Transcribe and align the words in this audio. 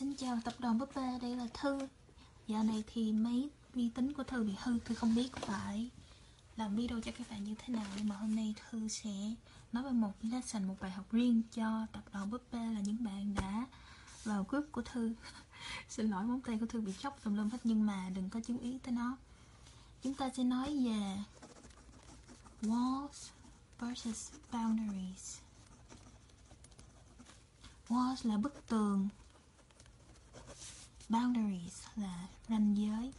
Xin 0.00 0.14
chào 0.14 0.38
tập 0.44 0.54
đoàn 0.58 0.78
búp 0.78 0.88
bê, 0.94 1.18
đây 1.22 1.36
là 1.36 1.46
Thư. 1.54 1.78
Giờ 2.46 2.62
này 2.62 2.84
thì 2.86 3.12
máy 3.12 3.48
vi 3.74 3.88
tính 3.94 4.12
của 4.12 4.22
Thư 4.22 4.44
bị 4.44 4.54
hư, 4.62 4.78
Thư 4.78 4.94
không 4.94 5.14
biết 5.14 5.36
phải 5.36 5.90
làm 6.56 6.76
video 6.76 7.00
cho 7.00 7.12
các 7.18 7.30
bạn 7.30 7.44
như 7.44 7.54
thế 7.58 7.74
nào 7.74 7.84
Nhưng 7.96 8.08
mà 8.08 8.16
hôm 8.16 8.36
nay 8.36 8.54
Thư 8.70 8.88
sẽ 8.88 9.34
nói 9.72 9.84
về 9.84 9.90
một 9.90 10.12
lesson, 10.22 10.64
một 10.64 10.74
bài 10.80 10.90
học 10.90 11.04
riêng 11.12 11.42
cho 11.52 11.86
tập 11.92 12.02
đoàn 12.12 12.30
búp 12.30 12.42
bê 12.52 12.58
là 12.58 12.80
những 12.80 13.04
bạn 13.04 13.34
đã 13.34 13.66
vào 14.24 14.46
group 14.48 14.66
của 14.72 14.82
Thư. 14.82 15.12
Xin 15.88 16.10
lỗi 16.10 16.24
móng 16.24 16.40
tay 16.40 16.58
của 16.60 16.66
Thư 16.66 16.80
bị 16.80 16.92
chóc 16.98 17.24
tùm 17.24 17.34
lum 17.34 17.50
hết 17.50 17.58
nhưng 17.64 17.86
mà 17.86 18.10
đừng 18.14 18.30
có 18.30 18.40
chú 18.46 18.58
ý 18.62 18.78
tới 18.78 18.92
nó. 18.92 19.16
Chúng 20.02 20.14
ta 20.14 20.30
sẽ 20.36 20.44
nói 20.44 20.84
về 20.84 21.18
walls 22.62 23.28
versus 23.78 24.32
boundaries. 24.52 25.38
Walls 27.88 28.28
là 28.28 28.36
bức 28.36 28.66
tường. 28.68 29.08
Boundaries 31.10 31.82
là 31.96 32.28
ranh 32.48 32.76
giới. 32.76 33.12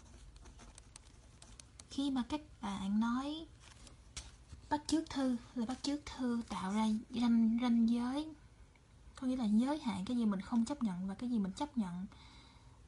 Khi 1.90 2.12
mà 2.12 2.24
các 2.30 2.42
bạn 2.62 3.00
nói 3.00 3.46
bắt 4.70 4.82
chước 4.88 5.10
thư 5.10 5.38
là 5.56 5.66
bắt 5.66 5.78
chước 5.82 6.06
thư 6.06 6.42
tạo 6.50 6.74
ra 6.74 6.88
ranh 7.10 7.58
ranh 7.62 7.90
giới. 7.90 8.30
Có 9.16 9.28
nghĩa 9.28 9.36
là 9.36 9.46
giới 9.46 9.80
hạn 9.80 10.06
cái 10.06 10.18
gì 10.18 10.26
mình 10.26 10.42
không 10.42 10.66
chấp 10.66 10.84
nhận 10.84 11.08
và 11.08 11.16
cái 11.16 11.30
gì 11.30 11.40
mình 11.40 11.52
chấp 11.52 11.78
nhận. 11.78 12.06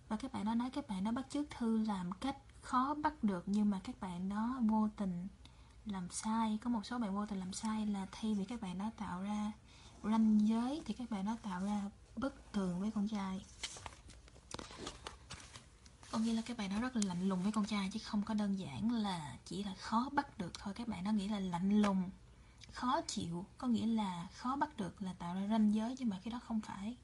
Và 0.08 0.18
các 0.18 0.34
bạn 0.34 0.46
đó 0.46 0.56
nói, 0.56 0.70
các 0.70 0.88
bạn 0.88 1.04
đó 1.04 1.12
bắt 1.12 1.26
chước 1.30 1.50
thư 1.50 1.78
làm 1.78 2.12
cách 2.12 2.38
khó 2.62 2.94
bắt 2.94 3.24
được 3.24 3.44
nhưng 3.46 3.70
mà 3.70 3.80
các 3.84 4.00
bạn 4.00 4.30
đó 4.30 4.60
vô 4.62 4.90
tình 4.98 5.28
làm 5.86 6.10
sai. 6.12 6.60
Có 6.64 6.70
một 6.70 6.86
số 6.86 7.00
bạn 7.00 7.16
vô 7.16 7.26
tình 7.26 7.40
làm 7.40 7.54
sai 7.54 7.86
là 7.86 8.08
thay 8.12 8.34
vì 8.34 8.46
các 8.46 8.62
bạn 8.62 8.78
đó 8.78 8.92
tạo 8.98 9.22
ra 9.22 9.52
ranh 10.04 10.48
giới 10.48 10.82
thì 10.86 10.94
các 10.94 11.12
bạn 11.12 11.26
đó 11.26 11.38
tạo 11.44 11.64
ra 11.64 11.82
bức 12.18 12.52
tường 12.52 12.80
với 12.80 12.92
con 12.92 13.08
trai 13.08 13.42
có 16.14 16.20
nghĩa 16.20 16.34
là 16.34 16.42
các 16.42 16.58
bạn 16.58 16.70
đó 16.70 16.80
rất 16.80 16.96
là 16.96 17.02
lạnh 17.06 17.30
lùng 17.30 17.44
với 17.44 17.52
con 17.52 17.66
trai 17.66 17.90
chứ 17.94 18.00
không 18.04 18.22
có 18.22 18.34
đơn 18.34 18.60
giản 18.60 18.92
là 18.92 19.38
chỉ 19.46 19.64
là 19.64 19.74
khó 19.76 20.10
bắt 20.12 20.38
được 20.38 20.54
thôi. 20.60 20.74
Các 20.74 20.88
bạn 20.88 21.04
đó 21.04 21.12
nghĩ 21.12 21.28
là 21.28 21.40
lạnh 21.40 21.82
lùng, 21.82 22.10
khó 22.72 23.02
chịu, 23.02 23.46
có 23.58 23.68
nghĩa 23.68 23.86
là 23.86 24.28
khó 24.34 24.56
bắt 24.56 24.78
được, 24.78 25.02
là 25.02 25.14
tạo 25.14 25.36
ra 25.36 25.48
ranh 25.50 25.74
giới. 25.74 25.96
Nhưng 26.00 26.10
mà 26.10 26.20
cái 26.24 26.32
đó 26.32 26.40
không 26.48 26.62
phải. 26.62 26.98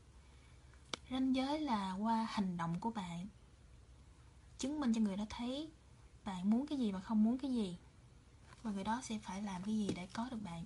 Ranh 1.11 1.35
giới 1.35 1.59
là 1.59 1.93
qua 1.93 2.27
hành 2.29 2.57
động 2.57 2.79
của 2.79 2.91
bạn. 2.91 3.27
Chứng 4.57 4.79
minh 4.79 4.93
cho 4.93 5.01
người 5.01 5.17
đó 5.17 5.25
thấy 5.29 5.69
bạn 6.25 6.49
muốn 6.49 6.67
cái 6.67 6.77
gì 6.77 6.91
và 6.91 6.99
không 6.99 7.23
muốn 7.23 7.38
cái 7.38 7.53
gì. 7.53 7.77
Và 8.63 8.71
người 8.71 8.83
đó 8.83 9.01
sẽ 9.03 9.19
phải 9.19 9.41
làm 9.41 9.63
cái 9.63 9.77
gì 9.77 9.89
để 9.95 10.07
có 10.13 10.27
được 10.31 10.41
bạn. 10.44 10.66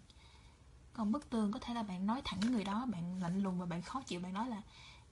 Còn 0.93 1.11
bức 1.11 1.29
tường 1.29 1.51
có 1.51 1.59
thể 1.59 1.73
là 1.73 1.83
bạn 1.83 2.05
nói 2.05 2.21
thẳng 2.25 2.39
với 2.39 2.49
người 2.49 2.63
đó, 2.63 2.85
bạn 2.85 3.21
lạnh 3.21 3.43
lùng 3.43 3.59
và 3.59 3.65
bạn 3.65 3.81
khó 3.81 4.01
chịu. 4.01 4.19
Bạn 4.19 4.33
nói 4.33 4.49
là 4.49 4.61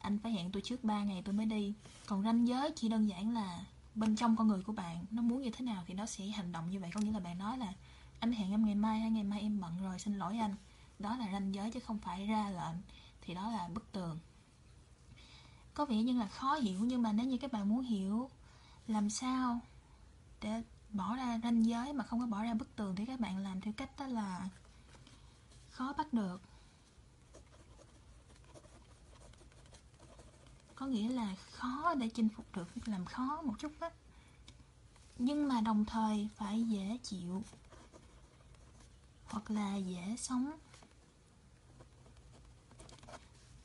anh 0.02 0.19
phải 0.19 0.31
hẹn 0.31 0.52
tôi 0.52 0.61
trước 0.61 0.83
3 0.83 1.03
ngày 1.03 1.21
tôi 1.25 1.33
mới 1.33 1.45
đi. 1.45 1.73
Còn 2.07 2.23
ranh 2.23 2.47
giới 2.47 2.71
chỉ 2.75 2.89
đơn 2.89 3.09
giản 3.09 3.33
là 3.33 3.66
bên 3.95 4.16
trong 4.16 4.35
con 4.35 4.47
người 4.47 4.63
của 4.63 4.73
bạn, 4.73 5.05
nó 5.11 5.21
muốn 5.21 5.41
như 5.41 5.49
thế 5.52 5.66
nào 5.66 5.83
thì 5.88 5.94
nó 5.94 6.05
sẽ 6.05 6.25
hành 6.25 6.52
động 6.52 6.69
như 6.69 6.80
vậy. 6.80 6.91
Có 6.94 7.02
nghĩa 7.02 7.11
là 7.11 7.19
bạn 7.19 7.38
nói 7.38 7.57
là, 7.57 7.73
anh 8.19 8.31
hẹn 8.31 8.52
em 8.52 8.66
ngày 8.66 8.75
mai 8.75 8.99
hay 8.99 9.11
ngày 9.11 9.23
mai 9.23 9.41
em 9.41 9.61
bận 9.61 9.83
rồi, 9.83 9.99
xin 9.99 10.17
lỗi 10.17 10.38
anh. 10.38 10.55
Đó 10.99 11.17
là 11.17 11.27
ranh 11.31 11.55
giới 11.55 11.72
chứ 11.72 11.79
không 11.79 11.97
phải 11.99 12.27
ra 12.27 12.49
lệnh. 12.49 12.75
Thì 13.22 13.33
đó 13.33 13.52
là 13.52 13.69
bức 13.73 13.91
tường. 13.91 14.19
Có 15.73 15.85
vẻ 15.85 15.95
như 15.95 16.19
là 16.19 16.27
khó 16.27 16.55
hiểu, 16.55 16.79
nhưng 16.79 17.02
mà 17.02 17.11
nếu 17.11 17.25
như 17.25 17.38
các 17.38 17.52
bạn 17.52 17.69
muốn 17.69 17.81
hiểu 17.81 18.29
làm 18.88 19.09
sao 19.09 19.59
để 20.41 20.61
bỏ 20.89 21.16
ra 21.16 21.39
ranh 21.44 21.66
giới 21.66 21.94
mà 21.94 22.03
không 22.03 22.19
có 22.19 22.25
bỏ 22.25 22.44
ra 22.44 22.53
bức 22.53 22.75
tường 22.75 22.95
thì 22.95 23.05
các 23.05 23.19
bạn 23.19 23.38
làm 23.38 23.61
theo 23.61 23.73
cách 23.77 23.99
đó 23.99 24.07
là 24.07 24.49
khó 25.69 25.94
bắt 25.97 26.13
được. 26.13 26.41
Có 30.81 30.87
nghĩa 30.87 31.09
là 31.09 31.35
khó 31.51 31.93
để 31.93 32.09
chinh 32.09 32.29
phục 32.29 32.45
được 32.55 32.67
làm 32.85 33.05
khó 33.05 33.41
một 33.41 33.53
chút 33.59 33.71
á. 33.79 33.89
Nhưng 35.17 35.47
mà 35.47 35.61
đồng 35.61 35.85
thời 35.85 36.29
phải 36.35 36.63
dễ 36.63 36.97
chịu, 37.03 37.44
hoặc 39.25 39.51
là 39.51 39.75
dễ 39.75 40.16
sống. 40.17 40.51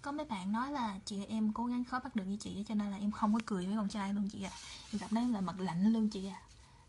Có 0.03 0.13
mấy 0.13 0.27
bạn 0.27 0.53
nói 0.53 0.73
là 0.73 0.99
chị 1.05 1.25
em 1.25 1.53
cố 1.53 1.67
gắng 1.67 1.85
khó 1.85 2.01
bắt 2.01 2.17
được 2.17 2.25
như 2.25 2.37
chị 2.37 2.65
cho 2.69 2.75
nên 2.75 2.91
là 2.91 2.97
em 2.97 3.11
không 3.11 3.35
có 3.35 3.41
cười 3.47 3.67
với 3.67 3.77
con 3.77 3.89
trai 3.89 4.15
luôn 4.15 4.29
chị 4.29 4.43
à 4.43 4.53
em 4.93 4.99
gặp 4.99 5.13
đấy 5.13 5.29
là 5.29 5.41
mặt 5.41 5.61
lạnh 5.61 5.93
luôn 5.93 6.09
chị 6.09 6.27
à 6.27 6.43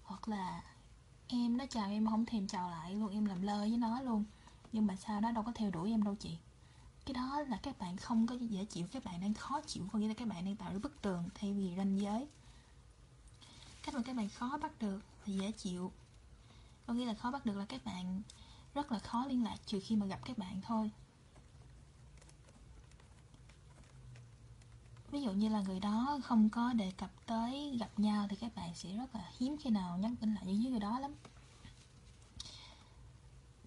hoặc 0.04 0.28
là 0.28 0.64
em 1.28 1.58
nó 1.58 1.66
chào 1.70 1.90
em 1.90 2.08
không 2.08 2.26
thèm 2.26 2.48
chào 2.48 2.70
lại 2.70 2.96
luôn, 2.96 3.14
em 3.14 3.26
làm 3.26 3.42
lơ 3.42 3.60
với 3.60 3.78
nó 3.78 4.02
luôn. 4.02 4.24
Nhưng 4.72 4.88
mà 4.88 4.96
sao 4.96 5.22
đó 5.22 5.32
đâu 5.32 5.44
có 5.44 5.52
theo 5.56 5.72
đuổi 5.72 5.92
em 5.92 6.04
đâu 6.04 6.16
chị 6.20 6.38
cái 7.08 7.14
đó 7.14 7.42
là 7.48 7.58
các 7.64 7.80
bạn 7.80 7.98
không 7.98 8.28
có 8.28 8.36
dễ 8.36 8.66
chịu, 8.66 8.88
các 8.92 9.06
bạn 9.06 9.22
đang 9.22 9.34
khó 9.34 9.62
chịu, 9.62 9.88
có 9.94 10.00
nghĩa 10.00 10.08
là 10.08 10.14
các 10.14 10.28
bạn 10.28 10.46
đang 10.46 10.56
tạo 10.56 10.74
ra 10.74 10.80
bức 10.80 11.02
tường 11.02 11.30
thay 11.36 11.54
vì 11.54 11.74
ranh 11.78 12.02
giới. 12.02 12.28
Cách 13.84 13.96
mà 13.96 14.02
các 14.06 14.16
bạn 14.16 14.30
khó 14.30 14.58
bắt 14.58 14.80
được 14.80 15.02
là 15.26 15.34
dễ 15.34 15.52
chịu. 15.52 15.92
Có 16.88 16.94
nghĩa 16.94 17.06
là 17.06 17.14
khó 17.14 17.32
bắt 17.32 17.46
được 17.46 17.58
là 17.58 17.66
các 17.66 17.86
bạn 17.86 18.22
rất 18.74 18.92
là 18.92 19.00
khó 19.00 19.26
liên 19.26 19.44
lạc 19.44 19.58
trừ 19.66 19.80
khi 19.84 19.96
mà 19.96 20.06
gặp 20.06 20.20
các 20.26 20.38
bạn 20.38 20.62
thôi. 20.62 20.92
Ví 25.12 25.22
dụ 25.22 25.32
như 25.32 25.50
là 25.50 25.62
người 25.62 25.80
đó 25.80 26.20
không 26.24 26.50
có 26.50 26.74
đề 26.74 26.92
cập 26.92 27.12
tới 27.26 27.78
gặp 27.80 28.00
nhau 28.00 28.28
thì 28.30 28.36
các 28.36 28.56
bạn 28.56 28.76
sẽ 28.76 28.98
rất 28.98 29.16
là 29.16 29.32
hiếm 29.38 29.58
khi 29.58 29.70
nào 29.70 29.98
nhắn 29.98 30.16
tin 30.16 30.34
lại 30.34 30.46
với 30.46 30.56
người 30.56 30.80
đó 30.80 31.00
lắm. 31.00 31.16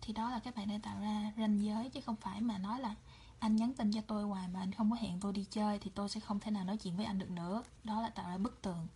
Thì 0.01 0.13
đó 0.13 0.31
là 0.31 0.39
các 0.39 0.57
bạn 0.57 0.69
đang 0.69 0.81
tạo 0.81 1.01
ra 1.01 1.33
ranh 1.37 1.65
giới 1.65 1.91
chứ 1.91 2.01
không 2.01 2.17
phải 2.17 2.41
mà 2.41 2.59
nói 2.59 2.81
là 2.81 2.95
anh 3.41 3.57
nhắn 3.57 3.73
tin 3.75 3.93
cho 3.93 4.01
tôi 4.07 4.25
hoài 4.25 4.49
mà 4.49 4.61
anh 4.61 4.73
không 4.73 4.91
có 4.91 4.97
hẹn 4.97 5.21
tôi 5.21 5.33
đi 5.33 5.45
chơi 5.51 5.79
thì 5.79 5.91
tôi 5.95 6.09
sẽ 6.09 6.21
không 6.21 6.41
thể 6.41 6.51
nào 6.51 6.65
nói 6.65 6.77
chuyện 6.77 6.97
với 6.97 7.07
anh 7.07 7.19
được 7.19 7.31
nữa. 7.31 7.63
Đó 7.85 8.03
là 8.03 8.09
tạo 8.09 8.29
ra 8.29 8.39
bức 8.39 8.63
tường 8.63 8.87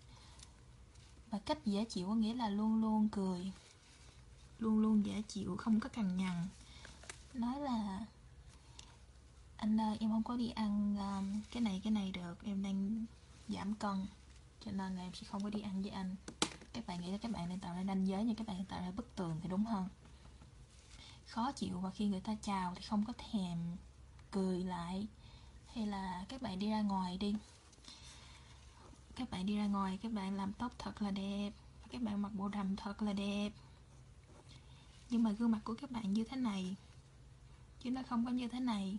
và 1.31 1.39
cách 1.39 1.59
dễ 1.67 1.85
chịu 1.85 2.09
có 2.09 2.15
nghĩa 2.15 2.35
là 2.35 2.49
luôn 2.49 2.81
luôn 2.81 3.09
cười. 3.09 3.53
Luôn 4.59 4.79
luôn 4.79 5.07
dễ 5.07 5.23
chịu 5.23 5.57
không 5.57 5.81
có 5.81 5.89
cằn 5.89 6.17
nhằn. 6.17 6.49
Nói 7.35 7.61
là 7.61 8.07
anh 9.57 9.81
ơi 9.81 9.97
em 10.01 10.11
không 10.11 10.23
có 10.23 10.37
đi 10.37 10.51
ăn 10.51 10.97
um, 10.99 11.41
cái 11.51 11.63
này 11.63 11.81
cái 11.85 11.91
này 11.91 12.11
được 12.11 12.45
em 12.45 12.63
đang 12.63 13.05
giảm 13.49 13.75
cân 13.75 14.07
cho 14.65 14.73
nên 14.73 14.97
là 14.97 15.03
em 15.03 15.15
sẽ 15.15 15.27
không 15.27 15.43
có 15.43 15.51
đi 15.51 15.61
ăn 15.61 15.83
với 15.83 15.91
anh. 15.91 16.17
Các 16.73 16.87
bạn 16.87 17.01
nghĩ 17.01 17.11
là 17.11 17.19
các 17.19 17.31
bạn 17.33 17.49
đang 17.49 17.59
tạo 17.59 17.75
ra 17.75 17.85
ranh 17.85 18.07
giới 18.07 18.25
nhưng 18.25 18.35
các 18.35 18.47
bạn 18.47 18.65
tạo 18.65 18.81
ra 18.81 18.91
bức 18.91 19.17
tường 19.17 19.41
thì 19.43 19.49
đúng 19.49 19.65
hơn. 19.65 19.89
Khó 21.27 21.53
chịu 21.53 21.79
và 21.79 21.91
khi 21.91 22.07
người 22.07 22.21
ta 22.21 22.37
chào 22.43 22.75
thì 22.75 22.83
không 22.83 23.05
có 23.05 23.13
thèm 23.33 23.59
cười 24.35 24.65
lại. 24.65 25.07
Hay 25.75 25.87
là 25.87 26.25
các 26.29 26.43
bạn 26.43 26.59
đi 26.59 26.71
ra 26.71 26.81
ngoài 26.81 27.19
đi. 27.19 27.35
Các 29.17 29.31
bạn 29.31 29.47
đi 29.47 29.57
ra 29.57 29.67
ngoài, 29.67 29.99
các 30.03 30.13
bạn 30.13 30.37
làm 30.37 30.53
tóc 30.53 30.73
thật 30.79 31.03
là 31.03 31.11
đẹp. 31.11 31.51
Các 31.91 32.03
bạn 32.03 32.23
mặc 32.23 32.33
bộ 32.35 32.49
đầm 32.49 32.77
thật 32.77 33.03
là 33.03 33.13
đẹp. 33.13 33.51
Nhưng 35.11 35.23
mà 35.23 35.31
gương 35.31 35.51
mặt 35.51 35.61
của 35.65 35.75
các 35.75 35.91
bạn 35.91 36.13
như 36.13 36.25
thế 36.25 36.37
này, 36.37 36.77
chứ 37.81 37.91
nó 37.91 38.03
không 38.09 38.25
có 38.25 38.31
như 38.31 38.49
thế 38.49 38.61
này. 38.61 38.97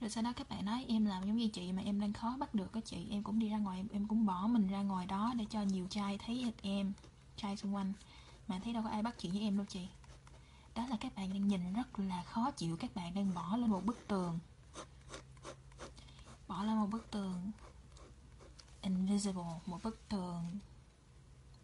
Rồi 0.00 0.10
sau 0.10 0.22
đó 0.22 0.32
các 0.32 0.48
bạn 0.48 0.64
nói, 0.64 0.84
em 0.88 1.06
làm 1.06 1.26
giống 1.26 1.36
như 1.36 1.48
chị 1.48 1.72
mà 1.72 1.82
em 1.82 2.00
đang 2.00 2.12
khó 2.12 2.36
bắt 2.38 2.54
được 2.54 2.72
cái 2.72 2.82
chị. 2.82 3.06
Em 3.10 3.22
cũng 3.22 3.38
đi 3.38 3.48
ra 3.48 3.58
ngoài, 3.58 3.84
em 3.92 4.06
cũng 4.06 4.26
bỏ 4.26 4.46
mình 4.46 4.68
ra 4.68 4.82
ngoài 4.82 5.06
đó 5.06 5.32
để 5.36 5.44
cho 5.50 5.62
nhiều 5.62 5.86
trai 5.90 6.18
thấy 6.18 6.52
em, 6.62 6.92
trai 7.36 7.56
xung 7.56 7.74
quanh. 7.74 7.92
Mà 8.48 8.60
thấy 8.64 8.72
đâu 8.72 8.82
có 8.82 8.88
ai 8.88 9.02
bắt 9.02 9.14
chuyện 9.20 9.32
với 9.32 9.40
em 9.40 9.56
đâu 9.56 9.66
chị 9.68 9.88
đó 10.74 10.86
là 10.86 10.96
các 11.00 11.14
bạn 11.14 11.32
đang 11.32 11.48
nhìn 11.48 11.72
rất 11.72 11.98
là 11.98 12.22
khó 12.22 12.50
chịu. 12.50 12.76
Các 12.76 12.94
bạn 12.94 13.14
đang 13.14 13.34
bỏ 13.34 13.56
lên 13.56 13.70
một 13.70 13.84
bức 13.84 14.08
tường. 14.08 14.38
Bỏ 16.48 16.64
lên 16.64 16.76
một 16.76 16.86
bức 16.86 17.10
tường. 17.10 17.50
Invisible, 18.82 19.60
một 19.66 19.82
bức 19.82 20.08
tường. 20.08 20.58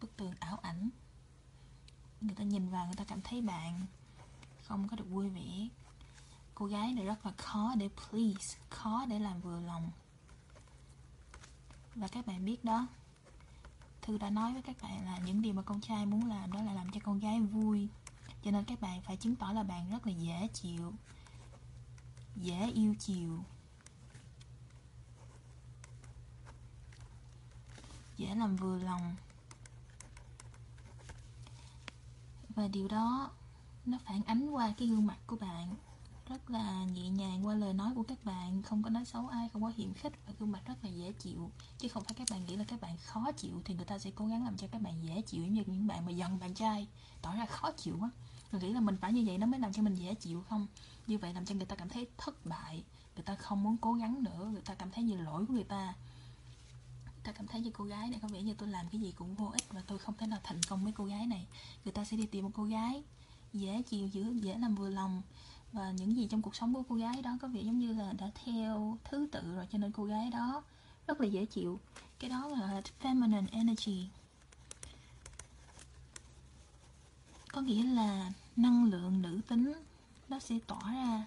Bức 0.01 0.17
tường 0.17 0.33
ảo 0.39 0.57
ảnh. 0.61 0.89
Người 2.21 2.35
ta 2.35 2.43
nhìn 2.43 2.69
vào, 2.69 2.85
người 2.85 2.95
ta 2.95 3.03
cảm 3.03 3.21
thấy 3.21 3.41
bạn 3.41 3.85
không 4.63 4.87
có 4.87 4.95
được 4.95 5.09
vui 5.09 5.29
vẻ. 5.29 5.67
Cô 6.55 6.65
gái 6.65 6.93
này 6.93 7.05
rất 7.05 7.25
là 7.25 7.31
khó 7.37 7.73
để 7.77 7.89
please, 7.89 8.57
khó 8.69 9.05
để 9.05 9.19
làm 9.19 9.41
vừa 9.41 9.59
lòng. 9.59 9.91
Và 11.95 12.07
các 12.07 12.27
bạn 12.27 12.45
biết 12.45 12.63
đó, 12.65 12.87
thư 14.01 14.17
đã 14.17 14.29
nói 14.29 14.53
với 14.53 14.61
các 14.61 14.75
bạn 14.81 15.05
là 15.05 15.17
những 15.17 15.41
điều 15.41 15.53
mà 15.53 15.61
con 15.61 15.81
trai 15.81 16.05
muốn 16.05 16.25
làm 16.29 16.51
đó 16.51 16.61
là 16.61 16.73
làm 16.73 16.91
cho 16.91 16.99
con 17.03 17.19
gái 17.19 17.41
vui 17.41 17.87
cho 18.43 18.51
nên 18.51 18.65
các 18.65 18.81
bạn 18.81 19.01
phải 19.01 19.17
chứng 19.17 19.35
tỏ 19.35 19.51
là 19.51 19.63
bạn 19.63 19.89
rất 19.91 20.07
là 20.07 20.13
dễ 20.13 20.47
chịu, 20.53 20.93
dễ 22.35 22.71
yêu 22.71 22.95
chiều. 22.99 23.43
Dễ 28.17 28.35
làm 28.35 28.55
vừa 28.55 28.79
lòng. 28.79 29.15
Và 32.49 32.67
điều 32.67 32.87
đó 32.87 33.31
nó 33.85 33.97
phản 34.05 34.21
ánh 34.23 34.49
qua 34.49 34.73
cái 34.77 34.87
gương 34.87 35.07
mặt 35.07 35.17
của 35.27 35.35
bạn 35.35 35.75
rất 36.29 36.49
là 36.49 36.83
nhẹ 36.83 37.09
nhàng 37.09 37.45
qua 37.45 37.55
lời 37.55 37.73
nói 37.73 37.91
của 37.95 38.03
các 38.03 38.25
bạn. 38.25 38.61
Không 38.63 38.83
có 38.83 38.89
nói 38.89 39.05
xấu 39.05 39.27
ai, 39.27 39.49
không 39.49 39.63
có 39.63 39.71
hiểm 39.75 39.93
khích 39.93 40.13
và 40.27 40.33
gương 40.39 40.51
mặt 40.51 40.61
rất 40.65 40.83
là 40.83 40.89
dễ 40.89 41.11
chịu. 41.11 41.51
Chứ 41.77 41.87
không 41.87 42.03
phải 42.03 42.13
các 42.13 42.27
bạn 42.31 42.45
nghĩ 42.45 42.55
là 42.55 42.63
các 42.63 42.81
bạn 42.81 42.97
khó 42.97 43.31
chịu 43.31 43.61
thì 43.65 43.73
người 43.73 43.85
ta 43.85 43.99
sẽ 43.99 44.11
cố 44.15 44.27
gắng 44.27 44.43
làm 44.45 44.57
cho 44.57 44.67
các 44.67 44.81
bạn 44.81 45.03
dễ 45.03 45.21
chịu 45.21 45.47
như 45.47 45.63
những 45.67 45.87
bạn 45.87 46.05
mà 46.05 46.11
giận 46.11 46.39
bạn 46.39 46.53
trai. 46.53 46.87
Tỏ 47.21 47.35
ra 47.35 47.45
khó 47.45 47.71
chịu 47.71 47.97
quá. 47.99 48.11
Người 48.51 48.61
nghĩ 48.61 48.73
là 48.73 48.79
mình 48.79 48.97
phải 49.01 49.13
như 49.13 49.23
vậy 49.27 49.37
nó 49.37 49.47
mới 49.47 49.59
làm 49.59 49.73
cho 49.73 49.81
mình 49.81 49.95
dễ 49.95 50.13
chịu, 50.13 50.43
không? 50.49 50.67
Như 51.07 51.17
vậy 51.17 51.33
làm 51.33 51.45
cho 51.45 51.55
người 51.55 51.65
ta 51.65 51.75
cảm 51.75 51.89
thấy 51.89 52.07
thất 52.17 52.45
bại. 52.45 52.83
Người 53.15 53.23
ta 53.23 53.35
không 53.35 53.63
muốn 53.63 53.77
cố 53.77 53.93
gắng 53.93 54.23
nữa. 54.23 54.49
Người 54.51 54.61
ta 54.61 54.75
cảm 54.75 54.91
thấy 54.91 55.03
như 55.03 55.17
lỗi 55.17 55.45
của 55.45 55.53
người 55.53 55.63
ta. 55.63 55.93
Người 57.05 57.23
ta 57.23 57.31
cảm 57.31 57.47
thấy 57.47 57.61
như 57.61 57.71
cô 57.73 57.85
gái 57.85 58.09
này. 58.09 58.19
Có 58.21 58.27
vẻ 58.27 58.41
như 58.41 58.53
tôi 58.53 58.69
làm 58.69 58.89
cái 58.89 59.01
gì 59.01 59.11
cũng 59.11 59.35
vô 59.35 59.47
ích 59.47 59.63
và 59.69 59.81
tôi 59.87 59.99
không 59.99 60.17
thể 60.17 60.27
nào 60.27 60.39
thành 60.43 60.61
công 60.69 60.83
với 60.83 60.93
cô 60.93 61.05
gái 61.05 61.27
này. 61.27 61.47
Người 61.83 61.93
ta 61.93 62.05
sẽ 62.05 62.17
đi 62.17 62.25
tìm 62.25 62.43
một 62.43 62.51
cô 62.53 62.63
gái 62.63 63.03
dễ 63.53 63.81
chịu 63.81 64.07
dữ 64.07 64.31
dễ 64.31 64.57
làm 64.57 64.75
vừa 64.75 64.89
lòng 64.89 65.21
và 65.73 65.91
những 65.91 66.15
gì 66.15 66.27
trong 66.27 66.41
cuộc 66.41 66.55
sống 66.55 66.73
của 66.73 66.83
cô 66.89 66.95
gái 66.95 67.21
đó 67.21 67.37
có 67.41 67.47
vẻ 67.47 67.61
giống 67.61 67.79
như 67.79 67.93
là 67.93 68.13
đã 68.13 68.31
theo 68.45 68.97
thứ 69.03 69.27
tự 69.31 69.55
rồi 69.55 69.67
cho 69.71 69.77
nên 69.77 69.91
cô 69.91 70.03
gái 70.03 70.29
đó 70.29 70.63
rất 71.07 71.21
là 71.21 71.27
dễ 71.27 71.45
chịu. 71.45 71.79
Cái 72.19 72.29
đó 72.29 72.47
là 72.47 72.81
feminine 73.01 73.45
energy. 73.51 74.07
Có 77.51 77.61
nghĩa 77.61 77.83
là 77.83 78.31
năng 78.55 78.83
lượng 78.83 79.21
nữ 79.21 79.41
tính 79.47 79.73
nó 80.29 80.39
sẽ 80.39 80.55
tỏa 80.67 80.93
ra. 80.93 81.25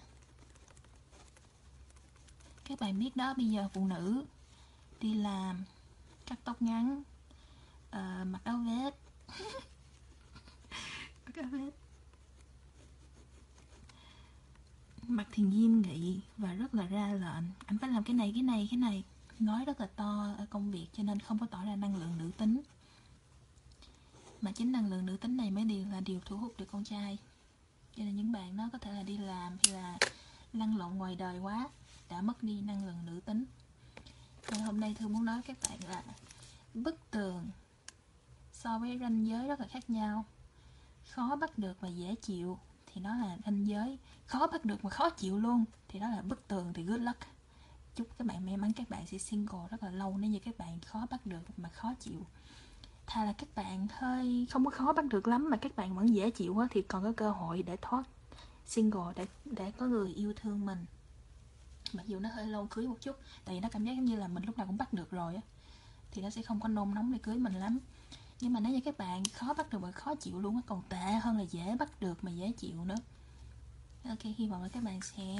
Các 2.65 2.79
bạn 2.79 2.99
biết 2.99 3.15
đó 3.15 3.33
bây 3.37 3.49
giờ 3.49 3.69
phụ 3.73 3.87
nữ 3.87 4.25
đi 5.01 5.13
làm 5.13 5.63
cắt 6.25 6.39
tóc 6.43 6.61
ngắn 6.61 7.03
uh, 7.89 8.27
mặc 8.27 8.41
áo 8.43 8.57
vest. 8.57 8.95
Mặc 11.25 11.35
áo 11.35 11.45
vest. 11.51 11.82
Mặt 15.09 15.27
thì 15.31 15.43
nghiêm 15.43 15.81
nghị 15.81 16.19
và 16.37 16.53
rất 16.53 16.75
là 16.75 16.85
ra 16.85 17.07
lệnh. 17.13 17.43
Anh 17.65 17.77
phải 17.81 17.89
làm 17.89 18.03
cái 18.03 18.13
này 18.13 18.31
cái 18.33 18.43
này 18.43 18.67
cái 18.71 18.77
này. 18.77 19.03
Nói 19.39 19.65
rất 19.65 19.79
là 19.79 19.87
to 19.95 20.33
ở 20.37 20.45
công 20.49 20.71
việc 20.71 20.87
cho 20.93 21.03
nên 21.03 21.19
không 21.19 21.39
có 21.39 21.45
tỏ 21.45 21.63
ra 21.65 21.75
năng 21.75 21.95
lượng 21.95 22.17
nữ 22.17 22.31
tính. 22.37 22.61
Mà 24.41 24.51
chính 24.51 24.71
năng 24.71 24.89
lượng 24.89 25.05
nữ 25.05 25.17
tính 25.17 25.37
này 25.37 25.51
mới 25.51 25.63
điều 25.63 25.85
là 25.85 25.99
điều 25.99 26.19
thu 26.25 26.37
hút 26.37 26.53
được 26.57 26.65
con 26.71 26.83
trai. 26.83 27.17
Cho 27.95 28.03
nên 28.03 28.15
những 28.15 28.31
bạn 28.31 28.57
đó 28.57 28.69
có 28.73 28.77
thể 28.77 28.91
là 28.91 29.03
đi 29.03 29.17
làm 29.17 29.57
hay 29.63 29.73
là 29.73 29.97
lăn 30.53 30.77
lộn 30.77 30.95
ngoài 30.95 31.15
đời 31.15 31.39
quá 31.39 31.69
đã 32.09 32.21
mất 32.21 32.43
đi 32.43 32.61
năng 32.61 32.85
lượng 32.85 33.05
nữ 33.05 33.19
tính. 33.25 33.45
Nên 34.51 34.61
hôm 34.61 34.79
nay 34.79 34.95
thư 34.99 35.07
muốn 35.07 35.25
nói 35.25 35.41
các 35.41 35.57
bạn 35.69 35.79
là 35.89 36.03
bức 36.73 37.11
tường 37.11 37.49
so 38.53 38.79
với 38.79 38.99
ranh 38.99 39.27
giới 39.27 39.47
rất 39.47 39.59
là 39.59 39.67
khác 39.67 39.89
nhau. 39.89 40.25
Khó 41.09 41.35
bắt 41.35 41.57
được 41.57 41.77
và 41.79 41.87
dễ 41.87 42.15
chịu 42.15 42.57
thì 42.93 43.01
nó 43.01 43.15
là 43.15 43.37
ranh 43.45 43.67
giới. 43.67 43.97
Khó 44.25 44.47
bắt 44.47 44.65
được 44.65 44.83
mà 44.83 44.89
khó 44.89 45.09
chịu 45.09 45.39
luôn. 45.39 45.65
Thì 45.87 45.99
đó 45.99 46.09
là 46.09 46.21
bức 46.21 46.47
tường 46.47 46.73
thì 46.73 46.83
good 46.83 47.01
luck. 47.01 47.19
Chúc 47.95 48.07
các 48.17 48.27
bạn 48.27 48.45
may 48.45 48.57
mắn, 48.57 48.73
các 48.73 48.89
bạn 48.89 49.07
sẽ 49.07 49.17
single 49.17 49.67
rất 49.69 49.83
là 49.83 49.89
lâu. 49.89 50.17
Nếu 50.17 50.31
như 50.31 50.39
các 50.39 50.57
bạn 50.57 50.79
khó 50.79 51.07
bắt 51.09 51.25
được 51.25 51.41
mà 51.57 51.69
khó 51.69 51.93
chịu. 51.99 52.25
Thà 53.05 53.25
là 53.25 53.33
các 53.33 53.49
bạn 53.55 53.87
hơi 53.91 54.47
không 54.51 54.65
có 54.65 54.71
khó 54.71 54.93
bắt 54.93 55.05
được 55.05 55.27
lắm 55.27 55.49
mà 55.49 55.57
các 55.57 55.75
bạn 55.75 55.95
vẫn 55.95 56.15
dễ 56.15 56.29
chịu 56.29 56.53
quá 56.53 56.67
thì 56.71 56.81
còn 56.81 57.03
có 57.03 57.13
cơ 57.17 57.31
hội 57.31 57.63
để 57.63 57.77
thoát 57.81 58.03
single, 58.65 59.13
để 59.15 59.27
để 59.45 59.71
có 59.71 59.85
người 59.85 60.13
yêu 60.13 60.33
thương 60.35 60.65
mình. 60.65 60.85
Mặc 61.93 62.07
dù 62.07 62.19
nó 62.19 62.29
hơi 62.33 62.47
lâu 62.47 62.67
cưới 62.69 62.87
một 62.87 62.97
chút, 63.01 63.15
tại 63.45 63.55
vì 63.55 63.61
nó 63.61 63.69
cảm 63.71 63.85
giác 63.85 63.93
như 63.93 64.15
là 64.15 64.27
mình 64.27 64.43
lúc 64.43 64.57
nào 64.57 64.67
cũng 64.67 64.77
bắt 64.77 64.93
được 64.93 65.11
rồi 65.11 65.35
á. 65.35 65.41
Thì 66.11 66.21
nó 66.21 66.29
sẽ 66.29 66.41
không 66.41 66.59
có 66.59 66.67
nôn 66.67 66.93
nóng 66.93 67.11
để 67.13 67.19
cưới 67.23 67.37
mình 67.37 67.53
lắm 67.53 67.79
nhưng 68.39 68.53
mà 68.53 68.59
nói 68.59 68.73
cho 68.73 68.79
các 68.85 68.97
bạn 68.97 69.23
khó 69.25 69.53
bắt 69.53 69.69
được 69.69 69.79
và 69.79 69.91
khó 69.91 70.15
chịu 70.15 70.39
luôn 70.39 70.55
á, 70.55 70.61
còn 70.67 70.81
tệ 70.89 71.11
hơn 71.21 71.37
là 71.37 71.43
dễ 71.43 71.75
bắt 71.79 71.99
được 71.99 72.23
mà 72.23 72.31
dễ 72.31 72.51
chịu 72.51 72.85
nữa. 72.85 72.95
Ok, 74.09 74.23
hy 74.23 74.47
vọng 74.47 74.63
là 74.63 74.69
các 74.69 74.83
bạn 74.83 74.99
sẽ 75.01 75.37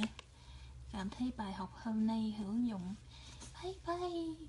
cảm 0.92 1.10
thấy 1.10 1.32
bài 1.36 1.52
học 1.52 1.72
hôm 1.82 2.06
nay 2.06 2.34
hữu 2.38 2.54
dụng. 2.54 2.94
Bye 3.62 3.74
bye! 3.86 4.46